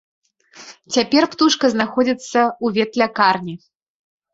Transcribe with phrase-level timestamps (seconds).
[0.97, 3.61] Цяпер птушка знаходзіцца ў ветлякарні.